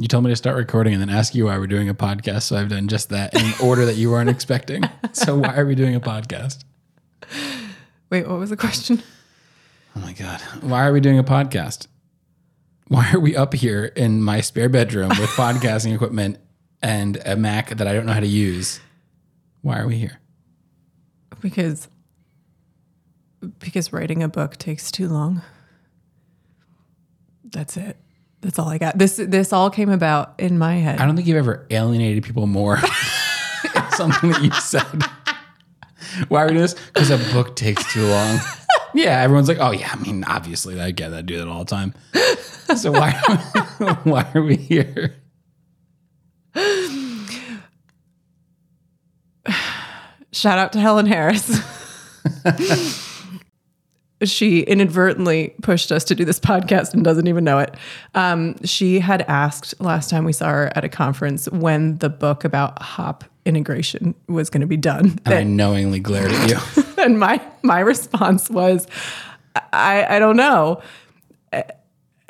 You 0.00 0.06
told 0.06 0.22
me 0.22 0.30
to 0.30 0.36
start 0.36 0.56
recording 0.56 0.92
and 0.92 1.02
then 1.02 1.10
ask 1.10 1.34
you 1.34 1.46
why 1.46 1.58
we're 1.58 1.66
doing 1.66 1.88
a 1.88 1.94
podcast. 1.94 2.42
So 2.42 2.56
I've 2.56 2.68
done 2.68 2.86
just 2.86 3.08
that 3.08 3.34
in 3.34 3.44
an 3.44 3.54
order 3.62 3.84
that 3.84 3.96
you 3.96 4.12
weren't 4.12 4.30
expecting. 4.30 4.84
So 5.12 5.36
why 5.36 5.56
are 5.56 5.66
we 5.66 5.74
doing 5.74 5.96
a 5.96 6.00
podcast? 6.00 6.62
Wait, 8.08 8.28
what 8.28 8.38
was 8.38 8.50
the 8.50 8.56
question? 8.56 9.02
Oh 9.96 10.00
my 10.00 10.12
God. 10.12 10.40
Why 10.60 10.86
are 10.86 10.92
we 10.92 11.00
doing 11.00 11.18
a 11.18 11.24
podcast? 11.24 11.88
Why 12.86 13.10
are 13.12 13.18
we 13.18 13.36
up 13.36 13.54
here 13.54 13.86
in 13.86 14.22
my 14.22 14.40
spare 14.40 14.68
bedroom 14.68 15.08
with 15.08 15.30
podcasting 15.30 15.92
equipment 15.92 16.38
and 16.80 17.20
a 17.26 17.36
Mac 17.36 17.70
that 17.70 17.88
I 17.88 17.92
don't 17.92 18.06
know 18.06 18.12
how 18.12 18.20
to 18.20 18.26
use? 18.26 18.78
Why 19.62 19.80
are 19.80 19.86
we 19.88 19.98
here? 19.98 20.20
Because 21.40 21.88
because 23.58 23.92
writing 23.92 24.22
a 24.22 24.28
book 24.28 24.56
takes 24.56 24.92
too 24.92 25.08
long. 25.08 25.42
That's 27.44 27.76
it. 27.76 27.96
That's 28.40 28.58
all 28.58 28.68
I 28.68 28.78
got. 28.78 28.96
This 28.96 29.16
this 29.16 29.52
all 29.52 29.70
came 29.70 29.90
about 29.90 30.34
in 30.38 30.58
my 30.58 30.76
head. 30.76 31.00
I 31.00 31.06
don't 31.06 31.16
think 31.16 31.26
you've 31.26 31.36
ever 31.38 31.66
alienated 31.70 32.22
people 32.22 32.46
more. 32.46 32.78
Something 33.90 34.30
that 34.30 34.42
you 34.42 34.52
said. 34.52 35.02
Why 36.28 36.42
are 36.42 36.46
we 36.46 36.52
doing 36.52 36.62
this? 36.62 36.74
Because 36.74 37.10
a 37.10 37.18
book 37.32 37.56
takes 37.56 37.92
too 37.92 38.06
long. 38.06 38.38
Yeah, 38.94 39.20
everyone's 39.20 39.48
like, 39.48 39.58
oh 39.60 39.70
yeah, 39.70 39.90
I 39.92 39.96
mean, 39.96 40.24
obviously 40.24 40.80
I 40.80 40.92
get 40.92 41.10
that, 41.10 41.18
I 41.18 41.22
do 41.22 41.36
that 41.38 41.46
all 41.46 41.58
the 41.62 41.66
time. 41.66 41.92
So 42.74 42.90
why 42.90 43.10
why 44.04 44.26
are 44.34 44.40
we 44.40 44.56
here? 44.56 45.14
Shout 50.32 50.58
out 50.58 50.72
to 50.72 50.80
Helen 50.80 51.04
Harris. 51.04 51.60
She 54.24 54.60
inadvertently 54.60 55.54
pushed 55.62 55.92
us 55.92 56.04
to 56.04 56.14
do 56.14 56.24
this 56.24 56.40
podcast 56.40 56.92
and 56.94 57.04
doesn't 57.04 57.28
even 57.28 57.44
know 57.44 57.58
it. 57.58 57.74
Um, 58.14 58.56
she 58.64 58.98
had 59.00 59.22
asked 59.22 59.80
last 59.80 60.10
time 60.10 60.24
we 60.24 60.32
saw 60.32 60.48
her 60.48 60.72
at 60.74 60.84
a 60.84 60.88
conference 60.88 61.48
when 61.50 61.98
the 61.98 62.08
book 62.08 62.44
about 62.44 62.82
hop 62.82 63.24
integration 63.44 64.14
was 64.26 64.50
going 64.50 64.60
to 64.60 64.66
be 64.66 64.76
done. 64.76 65.18
And 65.24 65.34
I 65.34 65.42
knowingly 65.44 66.00
glared 66.00 66.32
at 66.32 66.50
you. 66.50 66.84
and 66.98 67.18
my 67.18 67.40
my 67.62 67.80
response 67.80 68.50
was, 68.50 68.86
I 69.72 70.16
I 70.16 70.18
don't 70.18 70.36
know. 70.36 70.82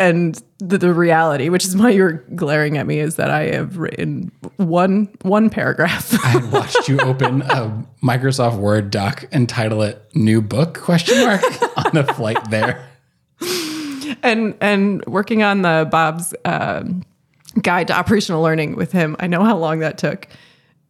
And 0.00 0.40
the, 0.58 0.78
the 0.78 0.94
reality, 0.94 1.48
which 1.48 1.64
is 1.64 1.76
why 1.76 1.90
you're 1.90 2.24
glaring 2.34 2.78
at 2.78 2.86
me, 2.86 3.00
is 3.00 3.16
that 3.16 3.30
I 3.30 3.46
have 3.46 3.78
written 3.78 4.30
one 4.56 5.08
one 5.22 5.50
paragraph. 5.50 6.14
I 6.24 6.28
had 6.28 6.52
watched 6.52 6.88
you 6.88 7.00
open 7.00 7.42
a 7.42 7.84
Microsoft 8.02 8.58
Word 8.58 8.90
doc 8.90 9.24
and 9.32 9.48
title 9.48 9.82
it 9.82 10.00
"New 10.14 10.40
Book?" 10.40 10.78
question 10.78 11.18
mark 11.26 11.42
on 11.76 11.90
the 11.94 12.04
flight 12.14 12.38
there. 12.48 12.88
and 14.22 14.54
and 14.60 15.04
working 15.06 15.42
on 15.42 15.62
the 15.62 15.88
Bob's 15.90 16.32
um, 16.44 17.02
guide 17.60 17.88
to 17.88 17.92
operational 17.94 18.40
learning 18.40 18.76
with 18.76 18.92
him, 18.92 19.16
I 19.18 19.26
know 19.26 19.42
how 19.42 19.56
long 19.56 19.80
that 19.80 19.98
took, 19.98 20.28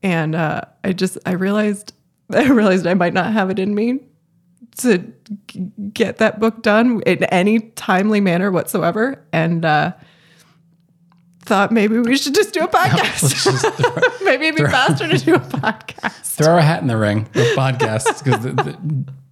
and 0.03 0.35
uh, 0.35 0.63
I 0.85 0.93
just 0.93 1.17
I 1.25 1.33
realized 1.33 1.95
I 2.31 2.49
realized 2.49 2.87
I 2.87 2.95
might 2.95 3.15
not 3.15 3.33
have 3.33 3.49
it 3.49 3.59
in 3.59 3.75
me 3.75 4.01
to 4.79 5.13
g- 5.47 5.71
get 5.93 6.19
that 6.19 6.39
book 6.41 6.63
done 6.63 7.01
in 7.07 7.25
any 7.25 7.61
timely 7.61 8.21
manner 8.21 8.51
whatsoever, 8.51 9.25
and 9.33 9.65
uh, 9.65 9.93
thought 11.45 11.73
maybe 11.73 11.99
we 11.99 12.17
should 12.17 12.35
just 12.35 12.53
do 12.53 12.61
a 12.65 12.69
podcast. 12.69 13.77
throw, 13.77 14.25
maybe 14.25 14.47
it'd 14.49 14.57
be 14.65 14.71
faster 14.71 15.09
to 15.09 15.19
do 15.19 15.35
a 15.35 15.39
podcast. 15.41 16.13
throw 16.37 16.59
a 16.59 16.63
hat 16.63 16.83
in 16.83 16.89
the 16.89 16.97
ring 16.97 17.29
with 17.35 17.57
podcasts 17.57 18.23
because 18.23 18.77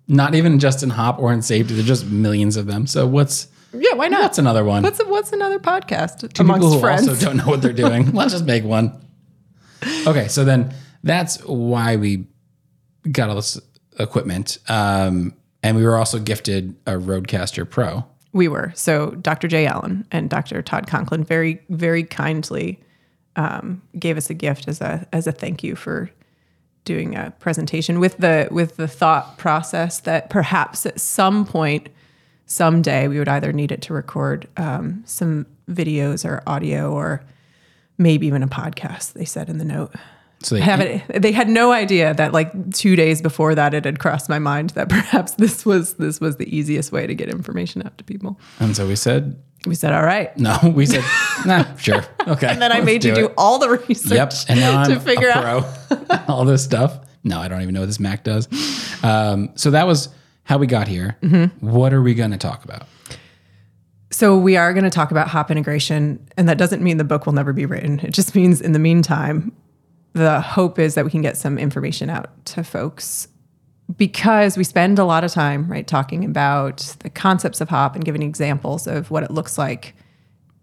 not 0.09 0.35
even 0.35 0.59
just 0.59 0.83
in 0.83 0.91
hop 0.91 1.19
or 1.19 1.33
in 1.33 1.43
safety, 1.43 1.75
there's 1.75 1.87
just 1.87 2.07
millions 2.07 2.57
of 2.57 2.67
them. 2.67 2.87
So 2.87 3.07
what's 3.07 3.49
Yeah, 3.73 3.95
why 3.95 4.09
not? 4.09 4.23
what's 4.23 4.39
another 4.39 4.65
one? 4.65 4.83
What's 4.83 4.99
what's 5.05 5.33
another 5.33 5.59
podcast 5.59 6.33
Two 6.33 6.43
amongst 6.43 6.61
people 6.63 6.73
who 6.75 6.81
friends? 6.81 7.09
also 7.09 7.25
don't 7.27 7.37
know 7.37 7.47
what 7.47 7.61
they're 7.63 7.73
doing. 7.73 8.13
Let's 8.13 8.33
just 8.33 8.45
make 8.47 8.65
one. 8.65 9.01
Okay, 10.07 10.29
so 10.29 10.45
then 10.45 10.75
that's 11.05 11.37
why 11.45 11.97
we 11.97 12.27
got 13.13 13.29
all 13.29 13.37
this 13.37 13.61
equipment, 13.99 14.59
um, 14.69 15.35
and 15.63 15.77
we 15.77 15.85
were 15.85 15.97
also 15.97 16.19
gifted 16.19 16.77
a 16.87 16.93
RodeCaster 16.93 17.69
Pro. 17.69 18.05
We 18.33 18.49
were. 18.49 18.73
So 18.75 19.13
Dr. 19.13 19.49
Jay 19.49 19.67
Allen 19.67 20.07
and 20.13 20.29
Dr. 20.29 20.63
Todd 20.63 20.87
Conklin 20.87 21.25
very, 21.25 21.63
very 21.71 22.05
kindly 22.05 22.79
um, 23.37 23.83
gave 23.99 24.17
us 24.17 24.31
a 24.31 24.35
gift 24.35 24.69
as 24.69 24.81
a 24.81 25.07
as 25.13 25.27
a 25.27 25.33
thank 25.33 25.63
you 25.63 25.77
for 25.77 26.11
doing 26.85 27.17
a 27.17 27.33
presentation 27.39 28.01
with 28.01 28.17
the 28.17 28.49
with 28.51 28.77
the 28.77 28.89
thought 28.89 29.37
process 29.37 30.01
that 30.01 30.31
perhaps 30.31 30.87
at 30.87 31.01
some 31.01 31.45
point, 31.45 31.89
someday, 32.47 33.09
we 33.09 33.19
would 33.19 33.29
either 33.29 33.53
need 33.53 33.73
it 33.73 33.83
to 33.83 33.93
record 33.93 34.49
um, 34.57 35.03
some 35.05 35.47
videos 35.69 36.25
or 36.25 36.43
audio 36.47 36.93
or 36.93 37.23
maybe 37.99 38.27
even 38.27 38.43
a 38.43 38.49
podcast. 38.49 39.13
They 39.13 39.25
said 39.25 39.51
in 39.51 39.59
the 39.59 39.65
note. 39.65 39.95
So 40.43 40.55
they 40.55 40.61
I 40.61 40.65
haven't. 40.65 41.23
They 41.23 41.33
had 41.33 41.49
no 41.49 41.73
idea 41.73 42.13
that 42.15 42.33
like 42.33 42.75
two 42.75 42.95
days 42.95 43.23
before 43.23 43.55
that, 43.55 43.75
it 43.75 43.85
had 43.85 43.99
crossed 43.99 44.29
my 44.29 44.39
mind 44.39 44.71
that 44.71 44.89
perhaps 44.91 45.33
this 45.33 45.65
was 45.65 45.95
this 45.95 46.21
was 46.21 46.37
the 46.37 46.55
easiest 46.57 46.93
way 46.93 47.07
to 47.07 47.15
get 47.15 47.29
information 47.29 47.83
out 47.85 47.97
to 47.99 48.05
people. 48.05 48.39
and 48.61 48.77
so 48.77 48.87
we 48.87 48.97
said 48.97 49.37
We 49.67 49.75
said, 49.75 49.93
"All 49.93 50.05
right," 50.05 50.37
no. 50.39 50.57
We 50.75 50.87
said 50.87 51.03
nah, 51.47 51.65
sure, 51.77 52.05
okay. 52.29 52.49
and 52.49 52.61
then 52.61 52.71
I 52.71 52.81
made 52.81 53.05
you 53.05 53.15
do 53.15 53.27
all 53.37 53.59
the 53.59 53.71
research. 53.89 54.13
Yep, 54.13 54.33
and 54.49 54.61
now 54.61 54.81
I'm 54.83 54.91
to 54.91 55.01
figure 55.01 55.31
out. 55.31 55.65
all 56.29 56.45
this 56.45 56.63
stuff. 56.63 57.01
No, 57.25 57.41
I 57.41 57.49
don't 57.49 57.63
even 57.63 57.75
know 57.75 57.81
what 57.81 57.87
this 57.87 57.99
Mac 57.99 58.23
does. 58.23 58.47
Um, 59.03 59.51
so 59.57 59.71
that 59.73 59.87
was 59.87 60.11
how 60.45 60.59
we 60.59 60.67
got 60.69 60.87
here. 60.87 61.17
Mm-hmm. 61.23 61.67
What 61.67 61.93
are 61.93 62.01
we 62.03 62.15
going 62.15 62.31
to 62.31 62.39
talk 62.39 62.65
about? 62.65 62.87
So 64.13 64.39
we 64.39 64.57
are 64.57 64.73
going 64.73 64.85
to 64.85 64.91
talk 64.91 65.11
about 65.11 65.29
hop 65.29 65.51
integration, 65.51 66.25
and 66.37 66.49
that 66.49 66.57
doesn't 66.59 66.83
mean 66.83 66.99
the 66.99 67.05
book 67.05 67.27
will 67.27 67.33
never 67.33 67.53
be 67.53 67.67
written. 67.67 67.99
It 68.01 68.13
just 68.13 68.35
means 68.37 68.61
in 68.61 68.71
the 68.73 68.79
meantime, 68.79 69.51
the 70.17 70.41
hope 70.41 70.79
is 70.79 70.95
that 70.95 71.05
we 71.05 71.11
can 71.11 71.21
get 71.21 71.37
some 71.37 71.59
information 71.59 72.09
out 72.09 72.45
to 72.47 72.65
folks 72.65 73.29
because 73.97 74.57
we 74.57 74.65
spend 74.65 74.99
a 74.99 75.05
lot 75.05 75.25
of 75.25 75.31
time 75.31 75.71
right 75.71 75.87
talking 75.87 76.25
about 76.25 76.97
the 77.01 77.11
concepts 77.11 77.61
of 77.61 77.69
hop 77.69 77.95
and 77.95 78.05
giving 78.05 78.23
examples 78.23 78.87
of 78.87 79.11
what 79.11 79.23
it 79.23 79.31
looks 79.31 79.59
like 79.59 79.95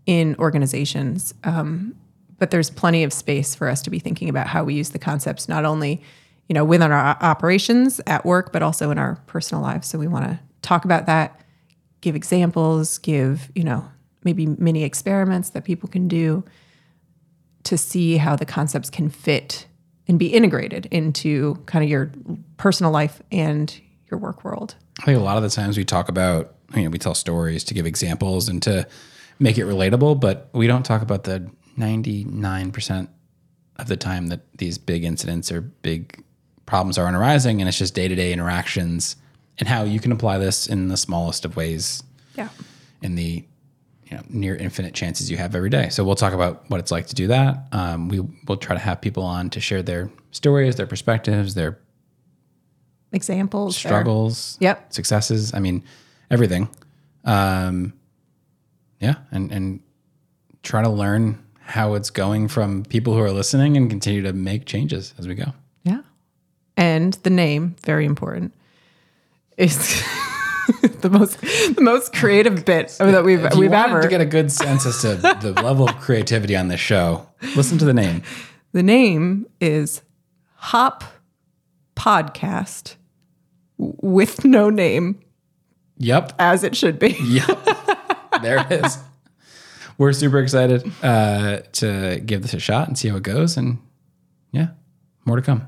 in 0.06 0.36
organizations. 0.40 1.34
Um, 1.44 1.96
but 2.40 2.50
there's 2.52 2.72
plenty 2.72 3.03
of 3.03 3.14
space 3.14 3.53
for 3.53 3.69
us 3.69 3.81
to 3.84 3.90
be 3.90 4.00
thinking 4.00 4.28
about 4.28 4.47
how 4.47 4.64
we 4.64 4.74
use 4.74 4.90
the 4.90 5.00
concepts 5.00 5.47
not 5.47 5.66
only 5.66 6.02
you 6.50 6.53
know 6.53 6.66
within 6.66 6.91
our 6.91 7.16
operations 7.22 8.02
at 8.08 8.25
work 8.25 8.52
but 8.52 8.64
also 8.64 8.90
in 8.90 8.97
our 8.97 9.16
personal 9.28 9.62
lives. 9.62 9.88
So 9.88 10.00
we 10.00 10.08
want 10.08 10.25
to 10.25 10.40
talk 10.62 10.84
about 10.84 11.06
that 11.06 11.40
give 12.02 12.16
examples, 12.16 12.97
give, 12.97 13.50
you 13.56 13.64
know, 13.64 13.88
maybe 14.24 14.46
mini 14.46 14.84
experiments 14.84 15.52
that 15.52 15.64
people 15.64 15.88
can 15.88 16.08
do 16.08 16.44
to 17.63 17.78
see 17.78 18.18
how 18.18 18.35
the 18.35 18.46
concepts 18.46 18.90
can 18.90 19.09
fit 19.09 19.66
and 20.07 20.19
be 20.19 20.28
integrated 20.28 20.85
into 20.88 21.56
kind 21.66 21.84
of 21.84 21.90
your 21.90 22.12
personal 22.57 22.91
life 22.91 23.22
and 23.31 23.79
your 24.12 24.19
work 24.19 24.44
world. 24.44 24.75
I 25.01 25.06
think 25.06 25.18
a 25.18 25.22
lot 25.24 25.38
of 25.38 25.44
the 25.44 25.50
times 25.50 25.78
we 25.78 25.85
talk 25.85 26.09
about, 26.09 26.56
you 26.75 26.84
know, 26.84 26.90
we 26.90 27.00
tell 27.00 27.16
stories 27.16 27.63
to 27.66 27.73
give 27.73 27.85
examples 27.85 28.50
and 28.50 28.62
to 28.63 28.85
make 29.40 29.57
it 29.57 29.66
relatable, 29.66 30.19
but 30.19 30.50
we 30.53 30.68
don't 30.68 30.84
talk 30.84 31.02
about 31.02 31.23
the 31.23 31.50
99% 31.78 33.07
of 33.78 33.88
the 33.88 33.97
time 33.97 34.28
that 34.28 34.41
these 34.57 34.78
big 34.78 35.03
incidents 35.03 35.52
or 35.52 35.62
big 35.62 36.23
problems 36.66 36.97
are 36.97 37.13
arising. 37.13 37.62
And 37.62 37.68
it's 37.68 37.78
just 37.78 37.96
day 37.96 38.07
to 38.07 38.16
day 38.16 38.31
interactions 38.34 39.16
and 39.57 39.68
how 39.68 39.84
you 39.84 40.00
can 40.00 40.12
apply 40.12 40.38
this 40.38 40.68
in 40.68 40.88
the 40.90 40.97
smallest 40.97 41.46
of 41.46 41.56
ways 41.56 42.03
Yeah. 42.35 42.50
in 43.02 43.16
the 43.16 43.46
near 44.34 44.56
infinite 44.56 44.94
chances 44.94 45.30
you 45.30 45.38
have 45.38 45.56
every 45.56 45.70
day. 45.70 45.90
So 45.90 46.04
we'll 46.04 46.16
talk 46.16 46.34
about 46.34 46.70
what 46.70 46.80
it's 46.80 46.92
like 46.92 47.08
to 47.08 47.16
do 47.16 47.28
that. 47.28 47.68
Um, 47.72 48.10
we 48.10 48.20
will 48.48 48.58
try 48.58 48.76
to 48.76 48.82
have 48.82 49.00
people 49.02 49.24
on 49.24 49.50
to 49.52 49.60
share 49.60 49.84
their 49.84 50.10
stories, 50.32 50.76
their 50.76 50.88
perspectives, 50.88 51.54
their 51.54 51.78
Examples. 53.12 53.78
struggles, 53.78 54.58
Yep. 54.60 54.92
successes. 54.92 55.54
I 55.54 55.60
mean, 55.60 55.84
everything. 56.32 56.68
Um, 57.26 57.94
yeah, 59.00 59.16
and 59.32 59.52
and 59.52 59.80
try 60.64 60.82
to 60.82 60.90
learn 60.90 61.38
how 61.60 61.94
it's 61.94 62.09
going 62.09 62.47
from 62.47 62.84
people 62.86 63.14
who 63.14 63.20
are 63.20 63.32
listening 63.32 63.78
and 63.78 63.90
continue 63.90 64.22
to 64.24 64.34
make 64.34 64.66
changes 64.66 65.14
as 65.20 65.28
we 65.28 65.36
go. 65.36 65.53
Yeah. 65.84 66.02
And 66.76 67.14
the 67.24 67.29
name, 67.29 67.76
very 67.86 68.06
important, 68.06 68.53
is 69.58 70.02
the 71.02 71.10
most 71.10 71.40
the 71.76 71.82
most 71.82 72.14
creative 72.14 72.66
bit 72.66 72.90
that 73.00 73.24
we've 73.24 73.44
If 73.44 73.54
you 73.56 73.62
we've 73.62 73.74
ever 73.74 74.02
to 74.02 74.08
get 74.08 74.22
a 74.22 74.26
good 74.26 74.52
sense 74.52 74.86
as 74.86 75.02
to 75.02 75.16
the 75.16 75.52
level 75.64 75.90
of 75.90 75.96
creativity 75.98 76.56
on 76.56 76.68
this 76.68 76.80
show, 76.80 77.28
listen 77.56 77.78
to 77.80 77.86
the 77.86 77.94
name. 77.94 78.24
The 78.72 78.84
name 78.84 79.46
is 79.60 80.02
Hop 80.56 81.04
Podcast 81.96 82.96
with 83.78 84.46
no 84.46 84.70
name, 84.70 85.20
Yep, 85.98 86.34
as 86.40 86.64
it 86.64 86.76
should 86.76 87.00
be. 87.00 87.16
Yep. 87.24 87.48
there 88.42 88.66
it 88.70 88.86
is. 88.86 88.98
We're 89.98 90.14
super 90.14 90.40
excited 90.40 90.90
uh, 91.04 91.60
to 91.74 92.20
give 92.26 92.42
this 92.42 92.54
a 92.54 92.60
shot 92.60 92.88
and 92.88 92.98
see 92.98 93.10
how 93.10 93.18
it 93.18 93.24
goes. 93.24 93.58
And 93.58 93.80
yeah, 94.52 94.70
more 95.26 95.36
to 95.36 95.42
come. 95.42 95.68